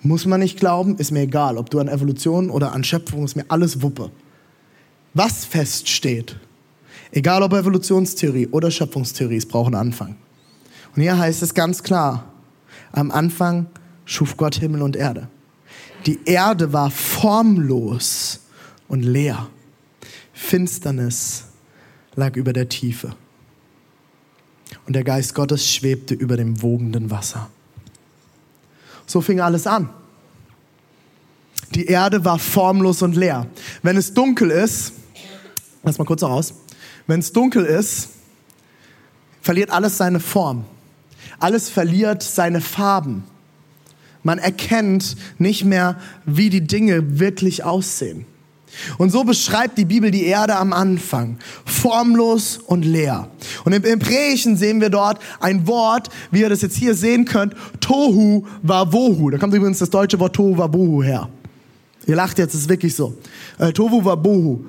[0.02, 1.60] Muss man nicht glauben, ist mir egal.
[1.60, 4.10] Ob du an Evolution oder an Schöpfung, ist mir alles Wuppe
[5.14, 6.38] was feststeht,
[7.12, 10.16] egal ob Evolutionstheorie oder Schöpfungstheorie, es braucht einen Anfang.
[10.96, 12.32] Und hier heißt es ganz klar,
[12.92, 13.68] am Anfang
[14.06, 15.28] schuf Gott Himmel und Erde.
[16.06, 18.42] Die Erde war formlos
[18.88, 19.48] und leer.
[20.34, 21.46] Finsternis
[22.16, 23.16] lag über der Tiefe.
[24.86, 27.50] Und der Geist Gottes schwebte über dem wogenden Wasser.
[29.06, 29.90] So fing alles an.
[31.76, 33.48] Die Erde war formlos und leer.
[33.82, 34.94] Wenn es dunkel ist,
[35.84, 36.54] Lass mal kurz noch aus.
[37.08, 38.10] Wenn es dunkel ist,
[39.42, 40.66] verliert alles seine Form.
[41.40, 43.24] Alles verliert seine Farben.
[44.24, 48.26] Man erkennt nicht mehr, wie die Dinge wirklich aussehen.
[48.98, 51.38] Und so beschreibt die Bibel die Erde am Anfang.
[51.66, 53.30] Formlos und leer.
[53.66, 57.54] Und im Hebräischen sehen wir dort ein Wort, wie ihr das jetzt hier sehen könnt,
[57.82, 59.30] Tohu Wabohu.
[59.30, 61.30] Da kommt übrigens das deutsche Wort Tohu Wabohu her.
[62.08, 63.16] Ihr lacht jetzt, ist wirklich so.
[63.60, 64.66] Äh, Tohu Wabohu.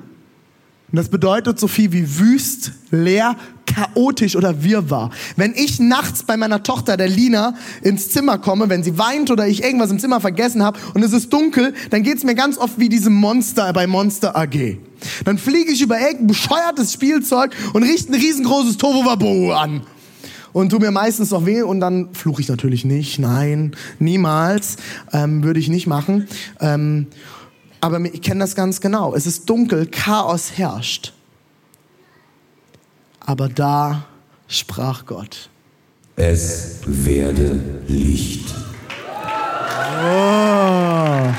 [0.95, 5.09] Und das bedeutet so viel wie wüst, leer, chaotisch oder wirrwarr.
[5.35, 9.45] Wenn ich nachts bei meiner Tochter, der Lina, ins Zimmer komme, wenn sie weint oder
[9.45, 12.79] ich irgendwas im Zimmer vergessen habe und es ist dunkel, dann geht's mir ganz oft
[12.79, 14.77] wie diesem Monster bei Monster AG.
[15.25, 19.81] Dann fliege ich über irgendein bescheuertes Spielzeug und richte ein riesengroßes Tohuwabohu an.
[20.53, 23.19] Und tu mir meistens noch weh und dann fluche ich natürlich nicht.
[23.19, 24.77] Nein, niemals.
[25.11, 26.29] Ähm, würde ich nicht machen.
[26.61, 27.07] Ähm,
[27.81, 29.13] aber ich kenne das ganz genau.
[29.13, 31.13] Es ist dunkel, Chaos herrscht.
[33.19, 34.05] Aber da
[34.47, 35.49] sprach Gott.
[36.15, 38.53] Es werde Licht.
[40.03, 41.33] Oh.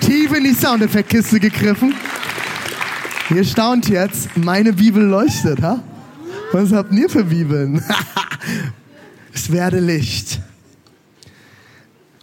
[0.00, 1.94] Tief in die Soundeffektkiste gegriffen.
[3.30, 5.82] Ihr staunt jetzt, meine Bibel leuchtet, ha?
[6.52, 7.82] Was habt ihr für Bibeln?
[9.32, 10.40] es werde Licht.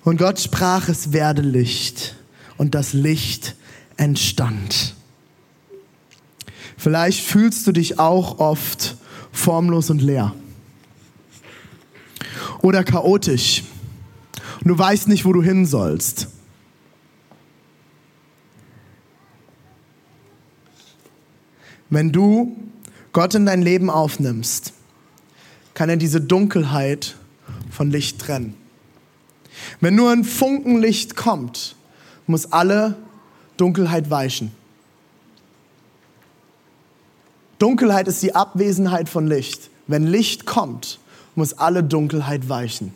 [0.04, 2.17] Und Gott sprach, es werde Licht.
[2.58, 3.56] Und das Licht
[3.98, 4.96] entstand.
[6.78, 8.98] Vielleicht fühlst du dich auch oft
[9.32, 10.34] formlos und leer.
[12.62, 13.64] Oder chaotisch.
[14.62, 16.28] Und du weißt nicht, wo du hin sollst.
[21.90, 22.58] Wenn du
[23.14, 24.74] Gott in dein Leben aufnimmst,
[25.74, 27.16] kann er diese Dunkelheit
[27.72, 28.56] von Licht trennen.
[29.80, 31.77] Wenn nur ein Funken Licht kommt,
[32.28, 32.96] muss alle
[33.58, 34.52] Dunkelheit weichen.
[37.58, 39.70] Dunkelheit ist die Abwesenheit von Licht.
[39.88, 41.00] Wenn Licht kommt,
[41.36, 42.94] muss alle Dunkelheit weichen.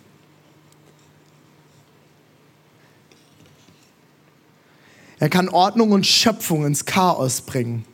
[5.19, 7.85] Er kann Ordnung und Schöpfung ins Chaos bringen.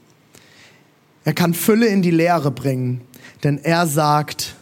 [1.25, 3.01] Er kann Fülle in die Leere bringen,
[3.43, 4.55] denn er sagt,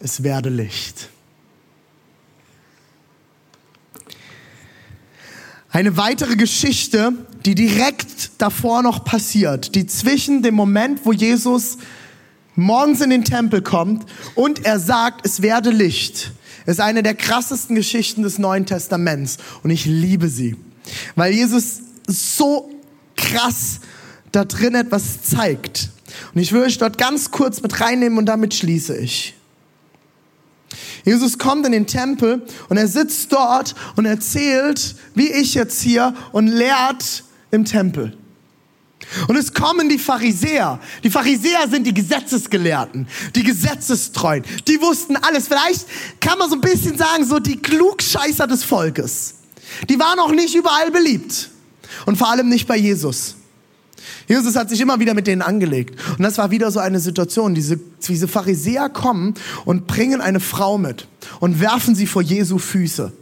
[0.00, 1.10] es werde Licht.
[5.76, 7.12] Eine weitere Geschichte,
[7.44, 11.76] die direkt davor noch passiert, die zwischen dem Moment, wo Jesus
[12.54, 16.32] morgens in den Tempel kommt und er sagt, es werde Licht,
[16.64, 20.56] ist eine der krassesten Geschichten des Neuen Testaments und ich liebe sie,
[21.14, 22.70] weil Jesus so
[23.14, 23.80] krass
[24.32, 25.90] da drin etwas zeigt.
[26.34, 29.35] Und ich will euch dort ganz kurz mit reinnehmen und damit schließe ich.
[31.04, 36.14] Jesus kommt in den Tempel und er sitzt dort und erzählt, wie ich jetzt hier,
[36.32, 38.16] und lehrt im Tempel.
[39.28, 40.80] Und es kommen die Pharisäer.
[41.04, 44.44] Die Pharisäer sind die Gesetzesgelehrten, die Gesetzestreuen.
[44.66, 45.48] Die wussten alles.
[45.48, 45.86] Vielleicht
[46.20, 49.34] kann man so ein bisschen sagen, so die Klugscheißer des Volkes.
[49.88, 51.50] Die waren auch nicht überall beliebt.
[52.04, 53.36] Und vor allem nicht bei Jesus.
[54.26, 56.00] Jesus hat sich immer wieder mit denen angelegt.
[56.18, 57.54] Und das war wieder so eine Situation.
[57.54, 59.34] Diese, diese Pharisäer kommen
[59.64, 61.06] und bringen eine Frau mit
[61.38, 63.12] und werfen sie vor Jesu Füße.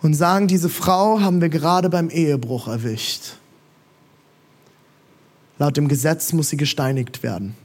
[0.00, 3.36] Und sagen, diese Frau haben wir gerade beim Ehebruch erwischt.
[5.58, 7.56] Laut dem Gesetz muss sie gesteinigt werden.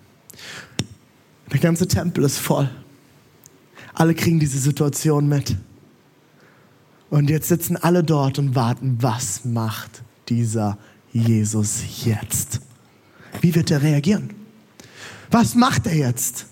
[1.52, 2.70] Der ganze Tempel ist voll.
[3.94, 5.56] Alle kriegen diese Situation mit.
[7.12, 10.78] Und jetzt sitzen alle dort und warten, was macht dieser
[11.12, 12.62] Jesus jetzt?
[13.42, 14.30] Wie wird er reagieren?
[15.32, 16.46] Was macht er jetzt?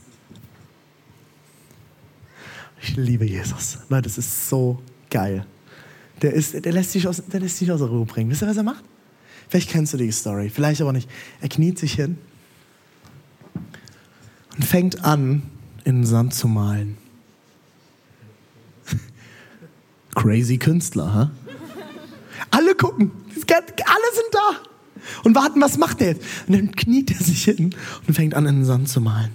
[2.82, 3.78] Ich liebe Jesus.
[3.90, 5.46] Leute, das ist so geil.
[6.22, 8.30] Der, ist, der, lässt sich aus, der lässt sich aus der Ruhe bringen.
[8.30, 8.84] Wisst ihr, was er macht?
[9.50, 11.10] Vielleicht kennst du die Story, vielleicht aber nicht.
[11.42, 12.18] Er kniet sich hin
[14.56, 15.44] und fängt an,
[15.84, 16.98] in den Sand zu malen.
[20.16, 21.32] Crazy Künstler, ha?
[22.50, 23.12] Alle gucken.
[23.50, 24.72] Alle sind da.
[25.24, 26.24] Und warten, was macht er jetzt?
[26.48, 27.76] Und dann kniet er sich hin
[28.08, 29.32] und fängt an, in den Sand zu malen.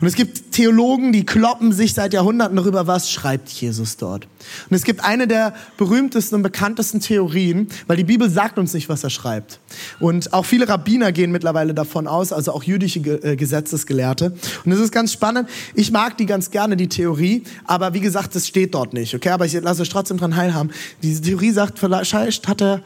[0.00, 4.26] Und es gibt Theologen, die kloppen sich seit Jahrhunderten darüber, was schreibt Jesus dort.
[4.68, 8.88] Und es gibt eine der berühmtesten und bekanntesten Theorien, weil die Bibel sagt uns nicht,
[8.88, 9.60] was er schreibt.
[9.98, 14.34] Und auch viele Rabbiner gehen mittlerweile davon aus, also auch jüdische äh, Gesetzesgelehrte.
[14.64, 15.48] Und es ist ganz spannend.
[15.74, 19.14] Ich mag die ganz gerne, die Theorie, aber wie gesagt, das steht dort nicht.
[19.14, 20.72] Okay, aber ich lasse euch trotzdem dran heilhaben.
[21.02, 22.82] Diese Theorie sagt, vielleicht hat er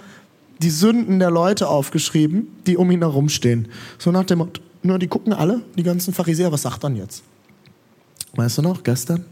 [0.58, 3.68] die Sünden der Leute aufgeschrieben, die um ihn herumstehen.
[3.98, 7.22] So nach dem Motto, nur die gucken alle, die ganzen Pharisäer, was sagt dann jetzt?
[8.34, 9.24] Weißt du noch, gestern?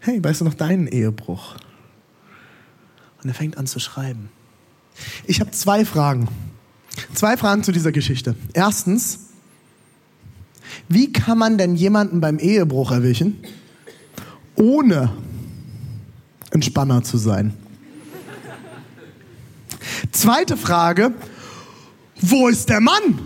[0.00, 1.56] Hey, weißt du noch deinen Ehebruch?
[3.22, 4.28] Und er fängt an zu schreiben.
[5.26, 6.28] Ich habe zwei Fragen.
[7.14, 8.34] Zwei Fragen zu dieser Geschichte.
[8.52, 9.20] Erstens,
[10.88, 13.38] wie kann man denn jemanden beim Ehebruch erwischen,
[14.54, 15.12] ohne
[16.52, 17.54] ein Spanner zu sein?
[20.12, 21.12] Zweite Frage,
[22.20, 23.18] wo ist der Mann?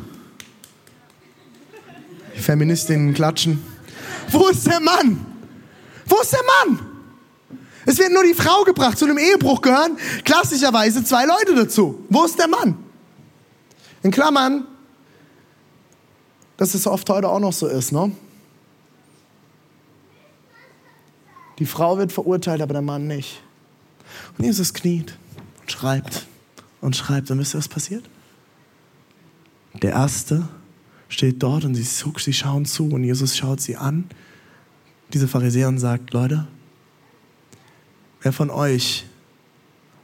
[2.35, 3.63] Feministinnen klatschen.
[4.31, 5.25] Wo ist der Mann?
[6.07, 6.81] Wo ist der Mann?
[7.87, 8.99] Es wird nur die Frau gebracht.
[8.99, 12.05] Zu einem Ehebruch gehören klassischerweise zwei Leute dazu.
[12.09, 12.77] Wo ist der Mann?
[14.03, 14.67] In Klammern,
[16.57, 18.13] dass es oft heute auch noch so ist, ne?
[21.59, 23.43] Die Frau wird verurteilt, aber der Mann nicht.
[24.37, 25.17] Und Jesus kniet
[25.61, 26.27] und schreibt
[26.83, 27.31] und schreibt.
[27.31, 28.05] Und wisst ihr, was passiert?
[29.81, 30.47] Der Erste
[31.09, 34.05] steht dort und sie, sie schauen zu und Jesus schaut sie an,
[35.15, 36.47] diese Pharisäer, und sagt, Leute,
[38.21, 39.07] wer von euch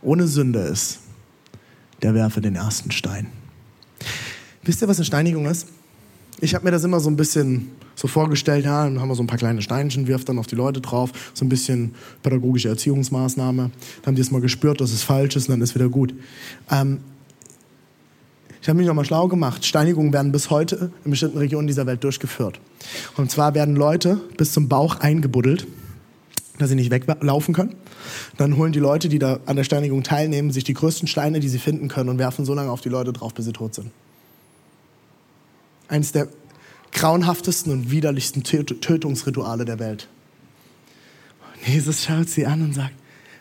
[0.00, 1.00] ohne Sünde ist,
[2.02, 3.26] der werfe den ersten Stein.
[4.62, 5.68] Wisst ihr, was eine Steinigung ist?
[6.40, 9.22] Ich habe mir das immer so ein bisschen so vorgestellt, ja, dann haben wir so
[9.22, 13.70] ein paar kleine Steinchen, wirft dann auf die Leute drauf, so ein bisschen pädagogische Erziehungsmaßnahme.
[14.02, 16.14] Dann haben die es mal gespürt, dass es falsch ist und dann ist wieder gut.
[16.70, 16.98] Ähm,
[18.60, 19.64] ich habe mich nochmal schlau gemacht.
[19.64, 22.60] Steinigungen werden bis heute in bestimmten Regionen dieser Welt durchgeführt.
[23.16, 25.66] Und zwar werden Leute bis zum Bauch eingebuddelt,
[26.58, 27.74] dass sie nicht weglaufen können.
[28.36, 31.48] Dann holen die Leute, die da an der Steinigung teilnehmen, sich die größten Steine, die
[31.48, 33.90] sie finden können und werfen so lange auf die Leute drauf, bis sie tot sind.
[35.88, 36.28] Eines der
[36.92, 40.08] grauenhaftesten und widerlichsten Tötungsrituale der Welt.
[41.40, 42.94] Und Jesus schaut sie an und sagt,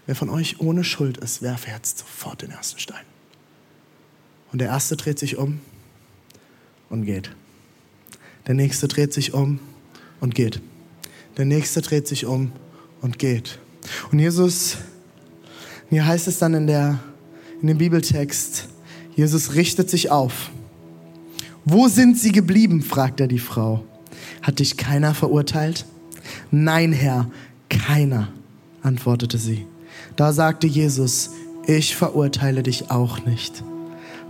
[0.06, 3.06] wer von euch ohne Schuld ist, werfe jetzt sofort den ersten Stein.
[4.52, 5.60] Und der erste dreht sich um
[6.90, 7.32] und geht.
[8.48, 9.60] Der nächste dreht sich um
[10.22, 10.62] und geht.
[11.36, 12.52] Der nächste dreht sich um
[13.02, 13.60] und geht.
[14.12, 14.78] Und Jesus,
[15.90, 17.00] hier heißt es dann in, der,
[17.62, 18.70] in dem Bibeltext,
[19.16, 20.50] Jesus richtet sich auf
[21.70, 22.82] wo sind sie geblieben?
[22.82, 23.84] fragt er die Frau.
[24.42, 25.86] Hat dich keiner verurteilt?
[26.50, 27.30] Nein, Herr,
[27.70, 28.30] keiner,
[28.84, 29.66] antwortete sie.
[30.16, 31.32] Da sagte Jesus,
[31.66, 33.64] ich verurteile dich auch nicht.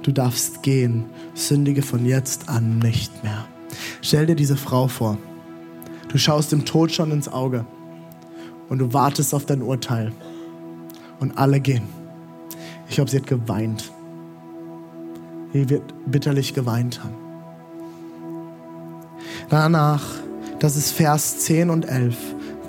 [0.02, 3.46] Du darfst gehen, sündige von jetzt an nicht mehr.
[4.02, 5.20] Stell dir diese Frau vor.
[6.10, 7.68] Du schaust dem Tod schon ins Auge
[8.68, 10.12] und du wartest auf dein Urteil.
[11.20, 11.84] Und alle gehen.
[12.90, 13.92] Ich glaube, sie hat geweint.
[15.54, 17.27] Sie wird bitterlich geweint haben.
[19.50, 20.04] Danach,
[20.60, 22.16] das ist Vers 10 und 11,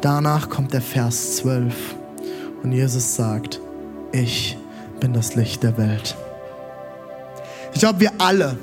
[0.00, 1.74] danach kommt der Vers 12.
[2.62, 3.60] Und Jesus sagt,
[4.12, 4.56] ich
[5.00, 6.16] bin das Licht der Welt.
[7.72, 8.56] Ich glaube, wir alle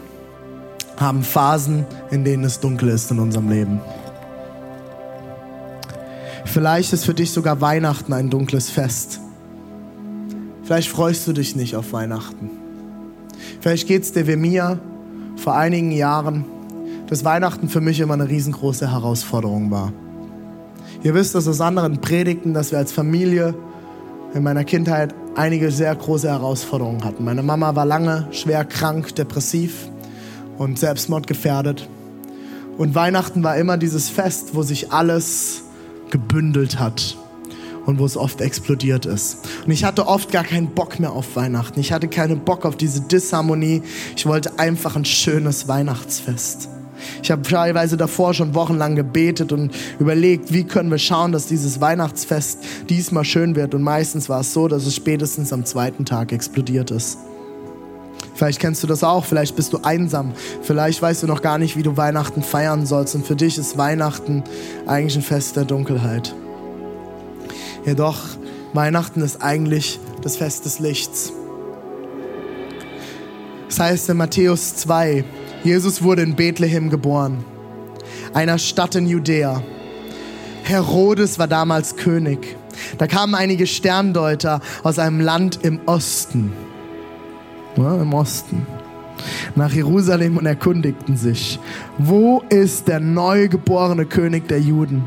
[0.98, 3.82] haben Phasen, in denen es dunkel ist in unserem Leben.
[6.46, 9.20] Vielleicht ist für dich sogar Weihnachten ein dunkles Fest.
[10.64, 12.50] Vielleicht freust du dich nicht auf Weihnachten.
[13.60, 14.80] Vielleicht geht es dir wie mir
[15.36, 16.46] vor einigen Jahren
[17.08, 19.94] dass Weihnachten für mich immer eine riesengroße Herausforderung war.
[21.04, 23.54] Ihr wisst das aus anderen Predigten, dass wir als Familie
[24.34, 27.24] in meiner Kindheit einige sehr große Herausforderungen hatten.
[27.24, 29.90] Meine Mama war lange schwer krank, depressiv
[30.58, 31.88] und selbstmordgefährdet.
[32.78, 35.64] Und Weihnachten war immer dieses Fest, wo sich alles
[36.10, 37.18] gebündelt hat
[37.86, 39.48] und wo es oft explodiert ist.
[39.66, 41.80] Und ich hatte oft gar keinen Bock mehr auf Weihnachten.
[41.80, 43.84] Ich hatte keinen Bock auf diese Disharmonie.
[44.16, 46.70] Ich wollte einfach ein schönes Weihnachtsfest.
[47.24, 51.82] Ich habe teilweise davor schon wochenlang gebetet und überlegt, wie können wir schauen, dass dieses
[51.82, 53.74] Weihnachtsfest diesmal schön wird.
[53.74, 57.18] Und meistens war es so, dass es spätestens am zweiten Tag explodiert ist.
[58.36, 61.78] Vielleicht kennst du das auch, vielleicht bist du einsam, vielleicht weißt du noch gar nicht,
[61.78, 63.16] wie du Weihnachten feiern sollst.
[63.16, 64.44] Und für dich ist Weihnachten
[64.86, 66.36] eigentlich ein Fest der Dunkelheit.
[67.86, 68.20] Jedoch,
[68.74, 71.32] Weihnachten ist eigentlich das Fest des Lichts.
[73.70, 75.24] Das heißt in Matthäus 2,
[75.66, 77.44] Jesus wurde in Bethlehem geboren,
[78.36, 79.64] einer Stadt in Judäa.
[80.62, 82.56] Herodes war damals König.
[83.00, 86.54] Da kamen einige Sterndeuter aus einem Land im Osten.
[87.78, 88.68] Ja, Im Osten.
[89.56, 91.60] Nach Jerusalem und erkundigten sich,
[91.98, 95.06] wo ist der neugeborene König der Juden?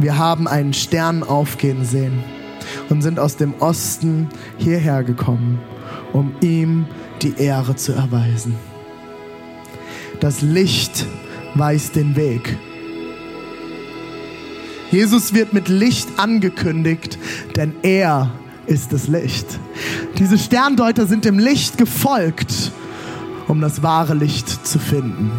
[0.00, 2.24] Wir haben einen Stern aufgehen sehen
[2.88, 5.60] und sind aus dem Osten hierher gekommen,
[6.12, 6.86] um ihm
[7.22, 8.56] die Ehre zu erweisen.
[10.22, 11.04] Das Licht
[11.56, 12.56] weist den Weg.
[14.92, 17.18] Jesus wird mit Licht angekündigt,
[17.56, 18.30] denn er
[18.68, 19.58] ist das Licht.
[20.18, 22.70] Diese Sterndeuter sind dem Licht gefolgt,
[23.48, 25.32] um das wahre Licht zu finden.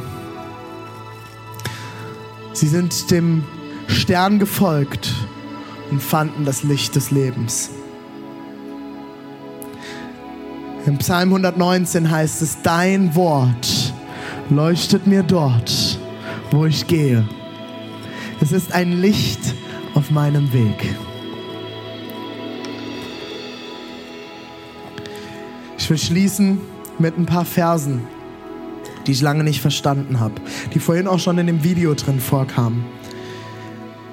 [2.51, 3.45] Sie sind dem
[3.87, 5.13] Stern gefolgt
[5.91, 7.69] und fanden das Licht des Lebens.
[10.85, 13.82] Im Psalm 119 heißt es, dein Wort
[14.55, 15.99] leuchtet mir dort,
[16.51, 17.27] wo ich gehe.
[18.39, 19.39] Es ist ein Licht
[19.95, 20.95] auf meinem Weg.
[25.77, 26.59] Ich will schließen
[26.99, 28.01] mit ein paar Versen,
[29.05, 30.35] die ich lange nicht verstanden habe,
[30.73, 32.85] die vorhin auch schon in dem Video drin vorkamen,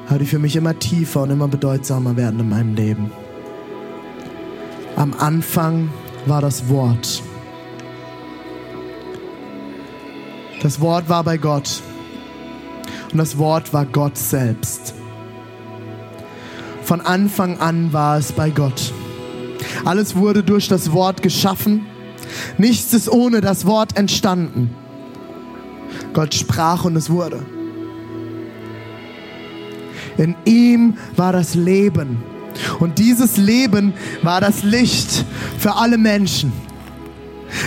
[0.08, 3.12] aber die für mich immer tiefer und immer bedeutsamer werden in meinem Leben.
[4.96, 5.90] Am Anfang
[6.26, 7.22] war das Wort.
[10.60, 11.82] Das Wort war bei Gott.
[13.12, 14.94] Und das Wort war Gott selbst.
[16.82, 18.92] Von Anfang an war es bei Gott.
[19.84, 21.86] Alles wurde durch das Wort geschaffen.
[22.58, 24.74] Nichts ist ohne das Wort entstanden.
[26.12, 27.44] Gott sprach und es wurde.
[30.18, 32.22] In ihm war das Leben.
[32.78, 35.24] Und dieses Leben war das Licht
[35.58, 36.52] für alle Menschen.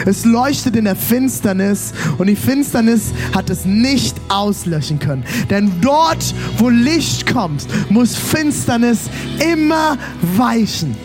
[0.05, 5.23] Es leuchtet in der Finsternis und die Finsternis hat es nicht auslöschen können.
[5.49, 8.99] Denn dort, wo Licht kommt, muss Finsternis
[9.39, 9.97] immer
[10.38, 10.95] weichen.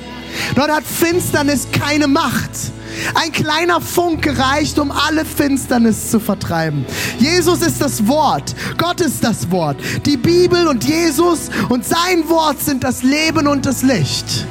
[0.55, 2.51] Dort hat Finsternis keine Macht.
[3.15, 6.85] Ein kleiner Funke reicht, um alle Finsternis zu vertreiben.
[7.19, 8.55] Jesus ist das Wort.
[8.77, 9.77] Gott ist das Wort.
[10.05, 14.47] Die Bibel und Jesus und sein Wort sind das Leben und das Licht.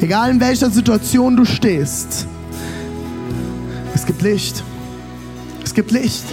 [0.00, 2.26] Egal in welcher Situation du stehst,
[4.08, 4.64] gibt Licht.
[5.62, 6.24] Es gibt Licht.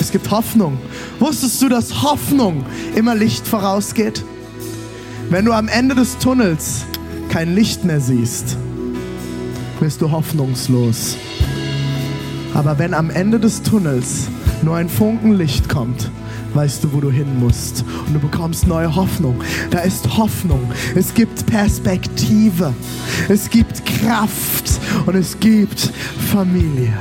[0.00, 0.78] Es gibt Hoffnung.
[1.18, 2.64] Wusstest du, dass Hoffnung
[2.96, 4.24] immer Licht vorausgeht?
[5.28, 6.86] Wenn du am Ende des Tunnels
[7.28, 8.56] kein Licht mehr siehst,
[9.80, 11.18] bist du hoffnungslos.
[12.54, 14.28] Aber wenn am Ende des Tunnels
[14.62, 16.10] nur ein Funken Licht kommt,
[16.54, 17.84] weißt du, wo du hin musst.
[18.06, 19.42] Und du bekommst neue Hoffnung.
[19.70, 20.72] Da ist Hoffnung.
[20.94, 22.72] Es gibt Perspektive.
[23.28, 24.80] Es gibt Kraft.
[25.06, 25.90] Und es gibt
[26.32, 26.94] Familie.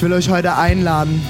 [0.00, 1.20] Ich will euch heute einladen,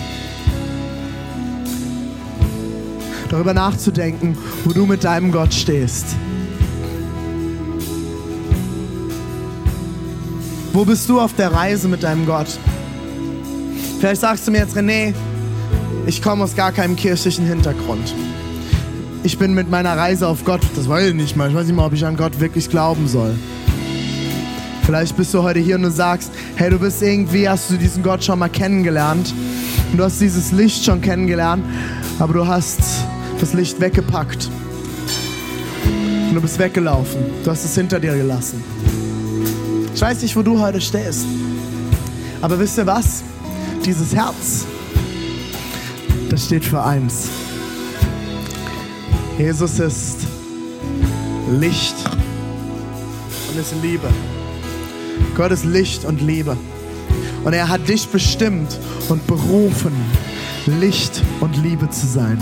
[3.28, 6.14] darüber nachzudenken, wo du mit deinem Gott stehst.
[10.72, 12.46] Wo bist du auf der Reise mit deinem Gott?
[13.98, 15.12] Vielleicht sagst du mir jetzt, René,
[16.06, 18.14] ich komme aus gar keinem kirchlichen Hintergrund.
[19.24, 21.74] Ich bin mit meiner Reise auf Gott, das weiß ich nicht mal, ich weiß nicht
[21.74, 23.34] mal, ob ich an Gott wirklich glauben soll.
[24.84, 28.04] Vielleicht bist du heute hier und du sagst, hey, du bist irgendwie, hast du diesen
[28.04, 29.34] Gott schon mal kennengelernt
[29.90, 31.64] und du hast dieses Licht schon kennengelernt,
[32.20, 32.80] aber du hast
[33.40, 34.48] das Licht weggepackt
[36.28, 37.20] und du bist weggelaufen.
[37.44, 38.62] Du hast es hinter dir gelassen.
[40.00, 41.26] Ich weiß nicht, wo du heute stehst,
[42.40, 43.22] aber wisst ihr was?
[43.84, 44.64] Dieses Herz,
[46.30, 47.28] das steht für eins.
[49.36, 50.20] Jesus ist
[51.50, 51.96] Licht
[53.50, 54.08] und ist Liebe.
[55.36, 56.56] Gott ist Licht und Liebe.
[57.44, 58.78] Und er hat dich bestimmt
[59.10, 59.92] und berufen,
[60.80, 62.38] Licht und Liebe zu sein.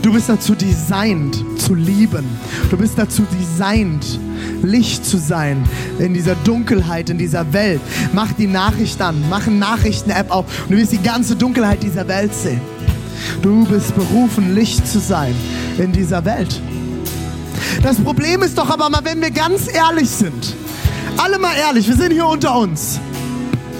[0.00, 2.24] Du bist dazu designt, zu lieben.
[2.70, 4.18] Du bist dazu designt,
[4.62, 5.64] Licht zu sein
[5.98, 7.80] in dieser Dunkelheit, in dieser Welt.
[8.12, 12.06] Mach die Nachricht an, mach eine Nachrichten-App auf und du wirst die ganze Dunkelheit dieser
[12.08, 12.60] Welt sehen.
[13.42, 15.34] Du bist berufen, Licht zu sein
[15.78, 16.60] in dieser Welt.
[17.82, 20.54] Das Problem ist doch aber mal, wenn wir ganz ehrlich sind.
[21.16, 22.98] Alle mal ehrlich, wir sind hier unter uns.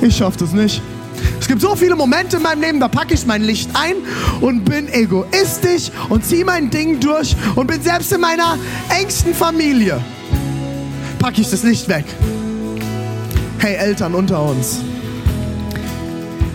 [0.01, 0.81] Ich schaff das nicht.
[1.39, 3.97] Es gibt so viele Momente in meinem Leben, da packe ich mein Licht ein
[4.41, 8.59] und bin egoistisch und ziehe mein Ding durch und bin selbst in meiner
[8.89, 10.01] engsten Familie.
[11.21, 12.07] Packe ich das Licht weg.
[13.59, 14.81] Hey Eltern unter uns.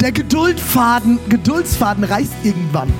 [0.02, 2.92] Der Geduldfaden, Geduldsfaden reißt irgendwann.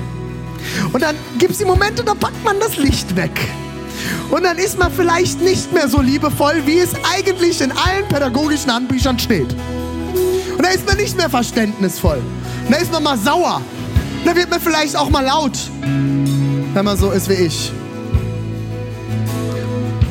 [0.92, 3.32] Und dann gibt es die Momente, da packt man das Licht weg.
[4.30, 8.72] Und dann ist man vielleicht nicht mehr so liebevoll, wie es eigentlich in allen pädagogischen
[8.72, 9.52] Handbüchern steht.
[10.56, 12.22] Und da ist man nicht mehr verständnisvoll.
[12.64, 13.60] Und da ist man mal sauer.
[14.20, 17.72] Und da wird man vielleicht auch mal laut, wenn man so ist wie ich.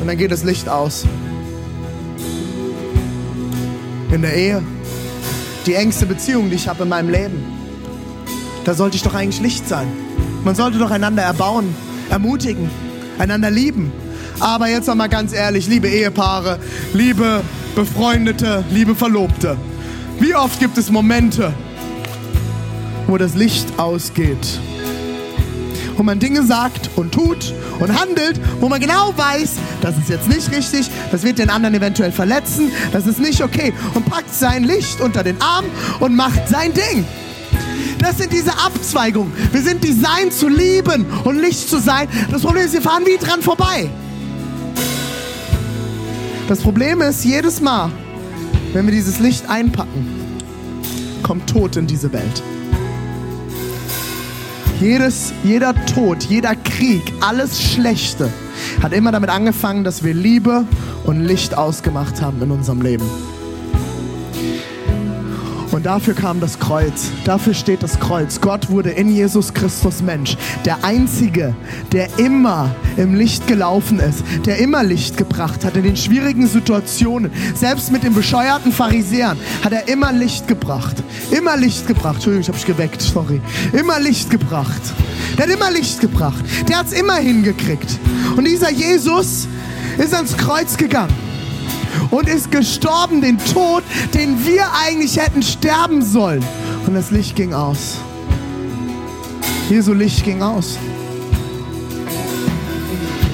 [0.02, 1.06] Und dann geht das Licht aus.
[4.16, 4.62] In der Ehe.
[5.66, 7.44] Die engste Beziehung, die ich habe in meinem Leben.
[8.64, 9.86] Da sollte ich doch eigentlich Licht sein.
[10.42, 11.74] Man sollte doch einander erbauen,
[12.08, 12.70] ermutigen,
[13.18, 13.92] einander lieben.
[14.40, 16.58] Aber jetzt mal ganz ehrlich, liebe Ehepaare,
[16.94, 17.42] liebe
[17.74, 19.58] Befreundete, liebe Verlobte.
[20.18, 21.52] Wie oft gibt es Momente,
[23.08, 24.60] wo das Licht ausgeht?
[25.96, 30.28] Wo man Dinge sagt und tut und handelt, wo man genau weiß, das ist jetzt
[30.28, 33.72] nicht richtig, das wird den anderen eventuell verletzen, das ist nicht okay.
[33.94, 35.64] Und packt sein Licht unter den Arm
[36.00, 37.04] und macht sein Ding.
[37.98, 39.32] Das sind diese Abzweigungen.
[39.52, 42.08] Wir sind designt zu lieben und Licht zu sein.
[42.30, 43.88] Das Problem ist, wir fahren wie dran vorbei.
[46.48, 47.90] Das Problem ist, jedes Mal,
[48.72, 50.06] wenn wir dieses Licht einpacken,
[51.22, 52.42] kommt Tod in diese Welt.
[54.80, 58.30] Jedes, jeder Tod, jeder Krieg, alles Schlechte
[58.82, 60.64] hat immer damit angefangen, dass wir Liebe
[61.04, 63.08] und Licht ausgemacht haben in unserem Leben.
[65.76, 67.10] Und dafür kam das Kreuz.
[67.26, 68.40] Dafür steht das Kreuz.
[68.40, 70.38] Gott wurde in Jesus Christus Mensch.
[70.64, 71.54] Der Einzige,
[71.92, 77.30] der immer im Licht gelaufen ist, der immer Licht gebracht hat in den schwierigen Situationen.
[77.54, 80.96] Selbst mit den bescheuerten Pharisäern hat er immer Licht gebracht.
[81.30, 82.14] Immer Licht gebracht.
[82.14, 83.42] Entschuldigung, ich habe mich geweckt, sorry.
[83.74, 84.80] Immer Licht gebracht.
[85.36, 86.42] Der hat immer Licht gebracht.
[86.70, 87.98] Der hat es immer hingekriegt.
[88.34, 89.46] Und dieser Jesus
[89.98, 91.25] ist ans Kreuz gegangen
[92.10, 93.82] und ist gestorben, den Tod,
[94.14, 96.44] den wir eigentlich hätten sterben sollen.
[96.86, 97.98] Und das Licht ging aus.
[99.68, 100.78] Jesu Licht ging aus.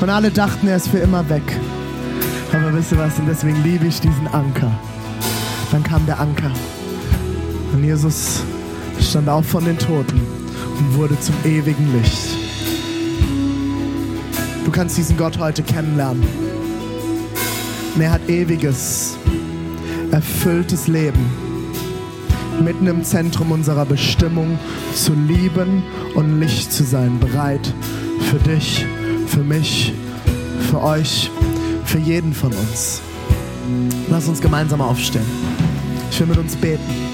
[0.00, 1.42] Und alle dachten, er ist für immer weg.
[2.52, 3.18] Aber wisst ihr was?
[3.18, 4.70] Und deswegen liebe ich diesen Anker.
[5.70, 6.50] Dann kam der Anker.
[7.72, 8.40] Und Jesus
[9.00, 10.20] stand auf von den Toten
[10.78, 12.28] und wurde zum ewigen Licht.
[14.64, 16.41] Du kannst diesen Gott heute kennenlernen.
[17.94, 19.16] Und er hat ewiges,
[20.10, 21.20] erfülltes Leben.
[22.60, 24.58] Mitten im Zentrum unserer Bestimmung
[24.94, 25.82] zu lieben
[26.14, 27.18] und Licht zu sein.
[27.18, 27.72] Bereit
[28.30, 28.86] für dich,
[29.26, 29.92] für mich,
[30.70, 31.30] für euch,
[31.84, 33.00] für jeden von uns.
[34.08, 35.26] Lass uns gemeinsam aufstehen.
[36.10, 37.11] Ich will mit uns beten.